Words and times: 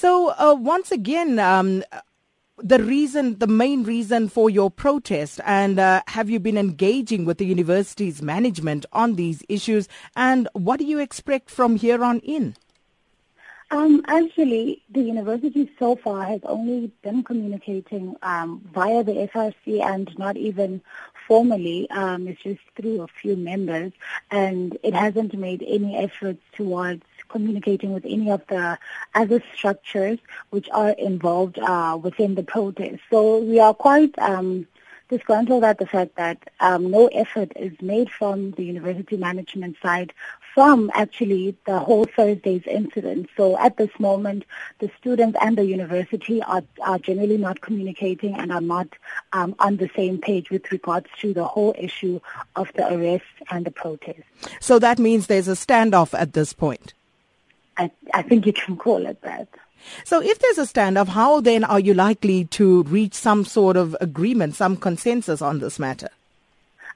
So 0.00 0.30
uh, 0.30 0.54
once 0.54 0.90
again, 0.90 1.38
um, 1.38 1.84
the 2.56 2.82
reason, 2.82 3.38
the 3.38 3.46
main 3.46 3.84
reason 3.84 4.30
for 4.30 4.48
your 4.48 4.70
protest, 4.70 5.42
and 5.44 5.78
uh, 5.78 6.00
have 6.06 6.30
you 6.30 6.40
been 6.40 6.56
engaging 6.56 7.26
with 7.26 7.36
the 7.36 7.44
university's 7.44 8.22
management 8.22 8.86
on 8.94 9.16
these 9.16 9.44
issues, 9.46 9.88
and 10.16 10.48
what 10.54 10.78
do 10.78 10.86
you 10.86 11.00
expect 11.00 11.50
from 11.50 11.76
here 11.76 12.02
on 12.02 12.20
in? 12.20 12.56
Um, 13.70 14.02
actually, 14.08 14.82
the 14.90 15.02
university 15.02 15.70
so 15.78 15.96
far 15.96 16.24
has 16.24 16.40
only 16.44 16.90
been 17.02 17.22
communicating 17.22 18.16
um, 18.22 18.66
via 18.72 19.04
the 19.04 19.28
SRC 19.32 19.82
and 19.82 20.18
not 20.18 20.38
even 20.38 20.80
formally. 21.28 21.88
Um, 21.90 22.26
it's 22.26 22.42
just 22.42 22.62
through 22.74 23.02
a 23.02 23.06
few 23.06 23.36
members, 23.36 23.92
and 24.30 24.78
it 24.82 24.94
hasn't 24.94 25.34
made 25.34 25.62
any 25.62 25.96
efforts 25.96 26.42
towards 26.56 27.02
communicating 27.30 27.92
with 27.92 28.04
any 28.04 28.30
of 28.30 28.42
the 28.48 28.78
other 29.14 29.42
structures 29.54 30.18
which 30.50 30.68
are 30.72 30.90
involved 30.90 31.58
uh, 31.58 31.98
within 32.02 32.34
the 32.34 32.42
protest. 32.42 33.00
So 33.10 33.38
we 33.38 33.58
are 33.60 33.74
quite 33.74 34.18
um, 34.18 34.66
disgruntled 35.10 35.64
at 35.64 35.78
the 35.78 35.86
fact 35.86 36.16
that 36.16 36.38
um, 36.60 36.90
no 36.90 37.08
effort 37.08 37.52
is 37.56 37.72
made 37.82 38.10
from 38.10 38.52
the 38.52 38.64
university 38.64 39.16
management 39.16 39.76
side 39.82 40.12
from 40.54 40.90
actually 40.94 41.56
the 41.66 41.78
whole 41.78 42.04
Thursday's 42.04 42.62
incident. 42.66 43.28
So 43.36 43.58
at 43.58 43.76
this 43.76 43.90
moment, 43.98 44.44
the 44.78 44.90
students 44.98 45.38
and 45.40 45.56
the 45.56 45.64
university 45.64 46.42
are, 46.42 46.62
are 46.82 46.98
generally 46.98 47.38
not 47.38 47.60
communicating 47.60 48.34
and 48.34 48.52
are 48.52 48.60
not 48.60 48.88
um, 49.32 49.54
on 49.58 49.76
the 49.76 49.90
same 49.94 50.18
page 50.18 50.50
with 50.50 50.70
regards 50.72 51.06
to 51.20 51.32
the 51.32 51.44
whole 51.44 51.74
issue 51.78 52.20
of 52.56 52.72
the 52.74 52.92
arrest 52.92 53.24
and 53.50 53.64
the 53.64 53.70
protest. 53.70 54.22
So 54.60 54.78
that 54.78 54.98
means 54.98 55.26
there's 55.26 55.48
a 55.48 55.52
standoff 55.52 56.18
at 56.18 56.32
this 56.32 56.52
point? 56.52 56.94
I, 57.80 57.90
I 58.12 58.22
think 58.22 58.46
you 58.46 58.52
can 58.52 58.76
call 58.76 59.06
it 59.06 59.20
that. 59.22 59.48
So 60.04 60.20
if 60.20 60.38
there's 60.38 60.58
a 60.58 60.72
standoff, 60.72 61.08
how 61.08 61.40
then 61.40 61.64
are 61.64 61.80
you 61.80 61.94
likely 61.94 62.44
to 62.46 62.82
reach 62.84 63.14
some 63.14 63.46
sort 63.46 63.76
of 63.78 63.96
agreement, 64.00 64.54
some 64.54 64.76
consensus 64.76 65.40
on 65.40 65.60
this 65.60 65.78
matter? 65.78 66.10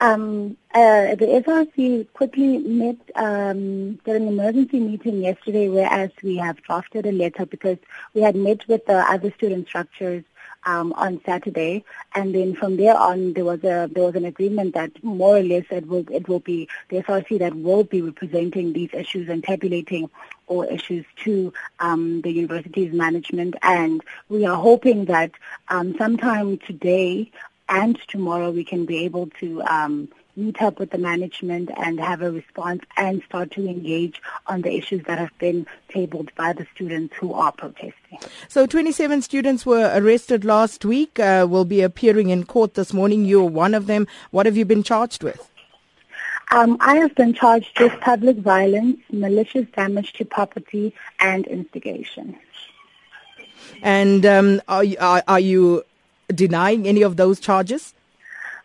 Um, 0.00 0.56
uh, 0.74 1.16
the 1.16 1.42
SRC 1.44 2.12
quickly 2.12 2.58
met 2.58 2.96
um, 3.16 3.98
an 4.06 4.28
emergency 4.28 4.78
meeting 4.78 5.22
yesterday, 5.22 5.68
whereas 5.68 6.10
we 6.22 6.36
have 6.36 6.62
drafted 6.62 7.04
a 7.04 7.10
letter 7.10 7.44
because 7.44 7.78
we 8.14 8.20
had 8.20 8.36
met 8.36 8.68
with 8.68 8.86
the 8.86 8.98
other 9.10 9.32
student 9.32 9.66
structures 9.66 10.22
um, 10.68 10.92
on 10.92 11.20
Saturday, 11.24 11.82
and 12.14 12.34
then 12.34 12.54
from 12.54 12.76
there 12.76 12.96
on, 12.96 13.32
there 13.32 13.44
was 13.44 13.64
a 13.64 13.88
there 13.90 14.04
was 14.04 14.14
an 14.14 14.26
agreement 14.26 14.74
that 14.74 15.02
more 15.02 15.38
or 15.38 15.42
less 15.42 15.64
it 15.70 15.86
will 15.86 16.04
it 16.10 16.28
will 16.28 16.40
be 16.40 16.68
the 16.90 16.98
SRC 17.02 17.38
that 17.38 17.54
will 17.54 17.84
be 17.84 18.02
representing 18.02 18.74
these 18.74 18.90
issues 18.92 19.28
and 19.30 19.42
tabulating 19.42 20.10
all 20.46 20.64
issues 20.64 21.06
to 21.24 21.52
um, 21.80 22.20
the 22.20 22.30
university's 22.30 22.92
management, 22.92 23.56
and 23.62 24.02
we 24.28 24.44
are 24.44 24.56
hoping 24.56 25.06
that 25.06 25.30
um, 25.68 25.96
sometime 25.96 26.58
today 26.58 27.30
and 27.70 27.98
tomorrow 28.08 28.50
we 28.50 28.64
can 28.64 28.84
be 28.84 29.04
able 29.04 29.28
to 29.40 29.62
um, 29.62 30.08
meet 30.38 30.62
up 30.62 30.78
with 30.78 30.90
the 30.90 30.98
management 30.98 31.70
and 31.76 31.98
have 31.98 32.22
a 32.22 32.30
response 32.30 32.82
and 32.96 33.22
start 33.24 33.50
to 33.50 33.68
engage 33.68 34.22
on 34.46 34.62
the 34.62 34.72
issues 34.74 35.02
that 35.04 35.18
have 35.18 35.36
been 35.38 35.66
tabled 35.88 36.30
by 36.36 36.52
the 36.52 36.66
students 36.74 37.14
who 37.16 37.32
are 37.34 37.52
protesting. 37.52 38.18
So 38.48 38.66
27 38.66 39.22
students 39.22 39.66
were 39.66 39.90
arrested 39.94 40.44
last 40.44 40.84
week, 40.84 41.18
uh, 41.18 41.46
will 41.48 41.64
be 41.64 41.82
appearing 41.82 42.30
in 42.30 42.44
court 42.44 42.74
this 42.74 42.92
morning. 42.92 43.24
You're 43.24 43.44
one 43.44 43.74
of 43.74 43.86
them. 43.86 44.06
What 44.30 44.46
have 44.46 44.56
you 44.56 44.64
been 44.64 44.82
charged 44.82 45.22
with? 45.22 45.50
Um, 46.50 46.78
I 46.80 46.96
have 46.96 47.14
been 47.14 47.34
charged 47.34 47.78
with 47.78 47.92
public 48.00 48.38
violence, 48.38 48.98
malicious 49.12 49.66
damage 49.74 50.14
to 50.14 50.24
property, 50.24 50.94
and 51.20 51.46
instigation. 51.46 52.38
And 53.82 54.24
um, 54.24 54.62
are, 54.66 54.84
are, 54.98 55.22
are 55.28 55.40
you 55.40 55.84
denying 56.34 56.86
any 56.86 57.02
of 57.02 57.16
those 57.16 57.38
charges? 57.38 57.92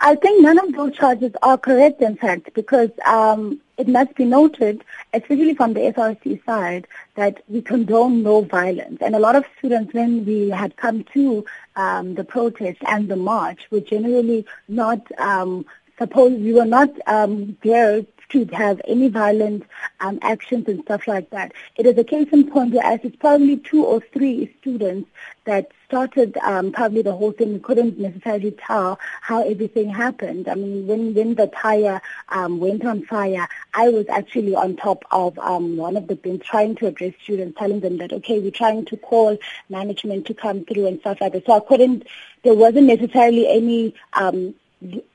I 0.00 0.14
think 0.14 0.42
none 0.42 0.58
of 0.58 0.74
those 0.74 0.94
charges 0.96 1.32
are 1.42 1.58
correct, 1.58 2.00
in 2.02 2.16
fact, 2.16 2.54
because 2.54 2.90
um, 3.04 3.60
it 3.78 3.88
must 3.88 4.14
be 4.14 4.24
noted, 4.24 4.84
especially 5.12 5.54
from 5.54 5.74
the 5.74 5.80
SRC 5.80 6.44
side, 6.44 6.86
that 7.16 7.42
we 7.48 7.62
condone 7.62 8.22
no 8.22 8.42
violence. 8.42 8.98
And 9.00 9.16
a 9.16 9.18
lot 9.18 9.34
of 9.34 9.44
students, 9.58 9.92
when 9.92 10.24
we 10.24 10.50
had 10.50 10.76
come 10.76 11.02
to 11.14 11.44
um, 11.74 12.14
the 12.14 12.22
protest 12.22 12.78
and 12.86 13.08
the 13.08 13.16
march, 13.16 13.66
were 13.72 13.80
generally 13.80 14.46
not 14.68 15.00
um, 15.18 15.66
supposed, 15.98 16.42
we 16.42 16.52
were 16.52 16.64
not 16.64 16.90
um, 17.08 17.56
there 17.64 18.06
to 18.30 18.44
have 18.46 18.80
any 18.86 19.08
violent 19.08 19.64
um, 20.00 20.18
actions 20.22 20.68
and 20.68 20.82
stuff 20.82 21.06
like 21.06 21.30
that. 21.30 21.52
It 21.76 21.86
is 21.86 21.96
a 21.98 22.04
case 22.04 22.28
in 22.32 22.50
point 22.50 22.74
where 22.74 22.84
as 22.84 23.00
it's 23.02 23.16
probably 23.16 23.56
two 23.56 23.84
or 23.84 24.00
three 24.12 24.54
students 24.60 25.08
that 25.44 25.70
started 25.86 26.36
um, 26.38 26.70
probably 26.70 27.00
the 27.00 27.12
whole 27.12 27.32
thing. 27.32 27.54
We 27.54 27.58
couldn't 27.60 27.98
necessarily 27.98 28.50
tell 28.50 28.98
how 29.22 29.42
everything 29.42 29.88
happened. 29.88 30.46
I 30.46 30.54
mean, 30.54 30.86
when 30.86 31.14
when 31.14 31.34
the 31.34 31.46
tire 31.46 32.02
um, 32.28 32.60
went 32.60 32.84
on 32.84 33.02
fire, 33.06 33.48
I 33.72 33.88
was 33.88 34.06
actually 34.10 34.54
on 34.54 34.76
top 34.76 35.04
of 35.10 35.38
um, 35.38 35.78
one 35.78 35.96
of 35.96 36.06
the 36.06 36.16
bins 36.16 36.42
trying 36.44 36.76
to 36.76 36.86
address 36.86 37.14
students, 37.22 37.58
telling 37.58 37.80
them 37.80 37.96
that 37.98 38.12
okay, 38.12 38.38
we're 38.38 38.50
trying 38.50 38.84
to 38.86 38.96
call 38.98 39.38
management 39.70 40.26
to 40.26 40.34
come 40.34 40.66
through 40.66 40.86
and 40.86 41.00
stuff 41.00 41.20
like 41.22 41.32
that. 41.32 41.46
So 41.46 41.54
I 41.54 41.60
couldn't. 41.60 42.06
There 42.44 42.54
wasn't 42.54 42.86
necessarily 42.86 43.48
any 43.48 43.94
um, 44.12 44.54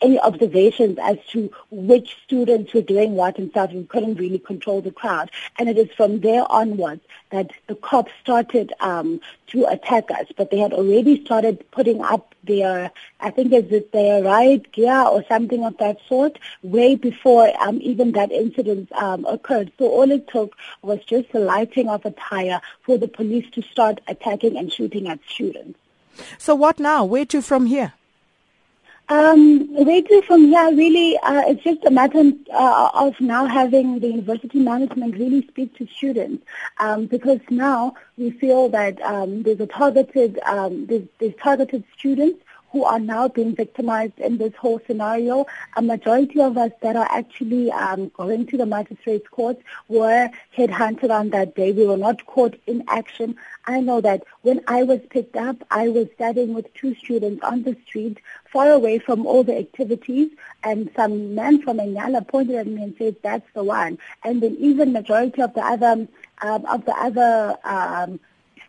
any 0.01 0.19
observations 0.19 0.97
as 1.01 1.18
to 1.31 1.51
which 1.72 2.18
students 2.25 2.74
were 2.74 2.81
doing 2.81 3.13
what 3.13 3.38
and 3.38 3.50
stuff. 3.51 3.72
We 3.72 3.85
couldn't 3.85 4.16
really 4.16 4.40
control 4.40 4.81
the 4.81 4.91
crowd. 4.91 5.31
And 5.57 5.69
it 5.69 5.78
is 5.78 5.90
from 5.96 6.19
there 6.19 6.50
onwards 6.51 7.01
that 7.31 7.51
the 7.68 7.75
cops 7.75 8.12
started 8.22 8.74
um, 8.79 9.22
to 9.47 9.66
attack 9.66 10.12
us. 10.12 10.28
But 10.35 10.51
they 10.51 10.57
had 10.57 10.74
already 10.74 11.24
started 11.24 11.63
putting 11.72 12.01
up 12.03 12.35
their, 12.44 12.91
I 13.19 13.29
think 13.31 13.53
it's 13.53 13.91
their 13.91 14.24
riot 14.24 14.72
gear 14.74 15.01
or 15.01 15.24
something 15.29 15.63
of 15.63 15.78
that 15.78 15.97
sort, 16.07 16.38
way 16.62 16.95
before 16.95 17.51
um, 17.62 17.80
even 17.81 18.12
that 18.13 18.31
incident 18.31 18.91
um, 18.91 19.25
occurred. 19.25 19.72
So 19.80 19.88
all 19.88 20.12
it 20.12 20.28
took 20.28 20.56
was 20.81 21.00
just 21.06 21.31
the 21.31 21.40
lighting 21.40 21.88
of 21.88 22.06
a 22.06 22.12
tire 22.12 22.62
for 22.81 22.97
the 22.97 23.07
police 23.07 23.50
to 23.51 23.62
start 23.62 24.01
attacking 24.07 24.57
and 24.57 24.72
shooting 24.72 25.07
at 25.07 25.19
students. 25.28 25.80
So 26.38 26.53
what 26.53 26.80
now? 26.80 27.06
Where 27.06 27.25
to 27.25 27.41
from 27.41 27.66
here? 27.66 27.94
Um, 29.09 29.68
to 29.75 30.22
from? 30.25 30.47
Here, 30.47 30.74
really, 30.74 31.18
uh, 31.18 31.44
it's 31.47 31.64
just 31.64 31.84
a 31.86 31.91
matter 31.91 32.31
uh, 32.53 32.90
of 32.94 33.19
now 33.19 33.46
having 33.46 34.00
the 34.00 34.08
university 34.08 34.59
management 34.59 35.18
really 35.18 35.46
speak 35.47 35.75
to 35.78 35.88
students. 35.88 36.46
Um, 36.80 37.08
because 37.08 37.40
now 37.50 37.96
we 38.18 38.31
feel 38.31 38.69
that 38.69 39.02
um, 39.02 39.44
there's 39.44 39.59
a 39.59 39.68
targeted, 39.68 40.40
um, 40.46 40.86
there's, 40.86 41.03
there's 41.19 41.34
targeted 41.42 41.84
students 41.97 42.43
who 42.74 42.84
are 42.84 43.00
now 43.00 43.28
being 43.28 43.56
victimized 43.56 44.20
in 44.20 44.38
this 44.40 44.54
whole 44.56 44.82
scenario. 44.88 45.46
A 45.78 45.82
majority 45.82 46.42
of 46.42 46.58
us 46.58 46.72
that 46.82 46.96
are 46.96 47.08
actually 47.10 47.72
um, 47.72 48.10
going 48.10 48.48
to 48.48 48.58
the 48.58 48.66
magistrates 48.66 49.28
court 49.30 49.60
were 49.88 50.30
headhunted 50.58 51.12
on 51.12 51.30
that 51.30 51.56
day. 51.56 51.72
We 51.72 51.86
were 51.86 51.98
not 51.98 52.26
caught 52.26 52.56
in 52.66 52.84
action. 52.88 53.36
I 53.66 53.80
know 53.80 54.02
that 54.02 54.24
when 54.42 54.62
I 54.68 54.82
was 54.82 55.00
picked 55.12 55.36
up, 55.36 55.58
I 55.70 55.88
was 55.88 56.08
studying 56.16 56.56
with 56.56 56.74
two 56.74 56.96
students 56.96 57.44
on 57.44 57.62
the 57.62 57.78
street, 57.86 58.18
far 58.52 58.72
away 58.72 58.98
from 58.98 59.28
all 59.28 59.44
the 59.44 59.58
activities, 59.58 60.32
and 60.64 60.90
some 60.96 61.36
man 61.36 61.62
from 61.62 61.78
Enyala 61.78 62.28
pointed 62.28 62.56
at 62.56 62.68
me 62.68 62.82
and 62.84 62.96
said, 62.98 63.16
"That's 63.22 63.50
the 63.54 63.64
one." 63.64 64.00
And 64.24 64.42
then 64.42 64.58
even 64.60 64.94
majority 64.94 65.44
of 65.44 65.54
the 65.54 65.62
other 65.62 66.08
um, 66.42 66.66
of 66.66 66.86
the 66.86 66.96
other 66.96 67.56
um, 67.64 68.20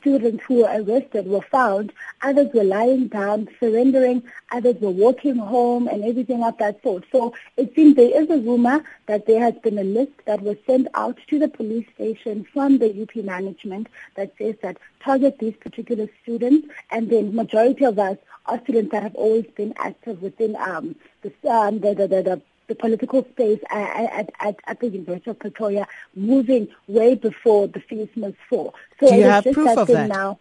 students 0.05 0.45
who 0.45 0.57
were 0.57 0.83
arrested 0.83 1.27
were 1.27 1.41
found. 1.41 1.91
Others 2.21 2.53
were 2.53 2.65
lying 2.65 3.09
down, 3.09 3.49
surrendering. 3.59 4.23
Others 4.53 4.77
were 4.81 4.91
walking 4.91 5.37
home 5.37 5.89
and 5.89 6.05
everything 6.05 6.45
of 6.45 6.59
that 6.59 6.83
sort. 6.83 7.05
So 7.11 7.33
it 7.57 7.75
seems 7.75 7.97
there 7.97 8.23
is 8.23 8.29
a 8.29 8.37
rumor 8.37 8.85
that 9.07 9.27
there 9.27 9.41
has 9.41 9.55
been 9.63 9.79
a 9.79 9.85
list 9.85 10.13
that 10.27 10.43
was 10.43 10.59
sent 10.67 10.89
out 10.93 11.19
to 11.29 11.39
the 11.39 11.49
police 11.49 11.87
station 11.95 12.47
from 12.53 12.77
the 12.77 13.03
UP 13.03 13.17
management 13.25 13.89
that 14.17 14.35
says 14.37 14.57
that 14.63 14.77
target 15.01 15.39
these 15.39 15.57
particular 15.57 16.07
students. 16.23 16.69
And 16.91 17.09
then 17.09 17.35
majority 17.35 17.87
of 17.87 17.99
us 17.99 18.19
are 18.45 18.61
students 18.65 18.93
that 18.93 19.03
have 19.03 19.15
always 19.15 19.47
been 19.57 19.73
active 19.79 20.21
within 20.21 20.55
um, 20.57 20.97
the, 21.23 21.33
um, 21.50 21.81
the, 21.81 21.95
the, 21.95 22.09
the, 22.09 22.23
the 22.23 22.43
the 22.66 22.75
political 22.75 23.25
space 23.25 23.61
at, 23.70 24.32
at, 24.40 24.56
at 24.66 24.81
the 24.81 24.88
University 24.88 25.31
of 25.31 25.38
Pretoria 25.38 25.87
moving 26.14 26.69
way 26.87 27.14
before 27.14 27.69
the 27.69 27.81
Feesmas 27.81 28.34
fall. 28.49 28.75
So 29.00 29.08
Do 29.08 29.16
you 29.16 29.25
have 29.25 29.44
proof 29.44 29.76
of 29.76 29.88
that? 29.88 30.08
Now, 30.08 30.38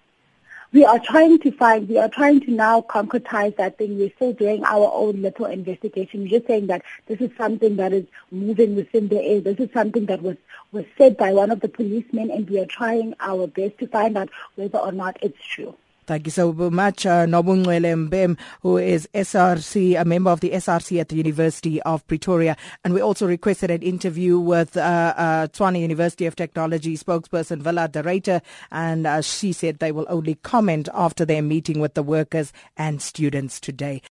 we 0.71 0.83
are 0.85 0.97
trying 0.97 1.37
to 1.39 1.51
find, 1.51 1.87
we 1.87 1.99
are 1.99 2.09
trying 2.09 2.41
to 2.41 2.51
now 2.51 2.81
concretize 2.81 3.55
that 3.57 3.77
thing. 3.77 3.99
We're 3.99 4.11
still 4.15 4.33
doing 4.33 4.63
our 4.65 4.91
own 4.91 5.21
little 5.21 5.45
investigation. 5.45 6.21
We're 6.21 6.39
just 6.39 6.47
saying 6.47 6.67
that 6.67 6.81
this 7.05 7.21
is 7.21 7.29
something 7.37 7.75
that 7.75 7.93
is 7.93 8.05
moving 8.31 8.75
within 8.75 9.07
the 9.07 9.21
air. 9.21 9.39
This 9.39 9.59
is 9.59 9.69
something 9.71 10.07
that 10.07 10.23
was, 10.23 10.37
was 10.71 10.85
said 10.97 11.15
by 11.15 11.31
one 11.31 11.51
of 11.51 11.59
the 11.59 11.69
policemen 11.69 12.31
and 12.31 12.49
we 12.49 12.59
are 12.59 12.65
trying 12.65 13.13
our 13.19 13.45
best 13.45 13.77
to 13.79 13.87
find 13.87 14.17
out 14.17 14.29
whether 14.55 14.79
or 14.79 14.91
not 14.91 15.17
it's 15.21 15.45
true. 15.45 15.75
Thank 16.05 16.27
you 16.27 16.31
so 16.31 16.51
much, 16.53 17.05
uh, 17.05 17.25
Nobungwele 17.25 18.07
Mbem, 18.09 18.38
who 18.61 18.77
is 18.77 19.07
SRC, 19.13 20.00
a 20.00 20.03
member 20.05 20.29
of 20.31 20.41
the 20.41 20.51
SRC 20.51 21.00
at 21.00 21.09
the 21.09 21.15
University 21.15 21.81
of 21.83 22.05
Pretoria. 22.07 22.57
And 22.83 22.94
we 22.94 23.01
also 23.01 23.25
requested 23.25 23.71
an 23.71 23.81
interview 23.81 24.38
with 24.39 24.75
uh, 24.75 25.47
uh, 25.59 25.71
University 25.73 26.25
of 26.25 26.35
Technology 26.35 26.97
spokesperson 26.97 27.61
Villa 27.61 27.88
de 27.88 28.41
and 28.71 29.07
uh, 29.07 29.21
she 29.21 29.53
said 29.53 29.79
they 29.79 29.91
will 29.91 30.05
only 30.09 30.35
comment 30.35 30.89
after 30.94 31.25
their 31.25 31.41
meeting 31.41 31.79
with 31.79 31.94
the 31.94 32.03
workers 32.03 32.51
and 32.77 33.01
students 33.01 33.59
today. 33.59 34.01